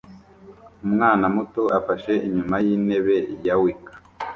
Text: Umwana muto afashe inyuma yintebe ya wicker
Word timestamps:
Umwana 0.85 1.25
muto 1.35 1.61
afashe 1.77 2.13
inyuma 2.27 2.55
yintebe 2.65 3.15
ya 3.47 3.55
wicker 3.61 3.95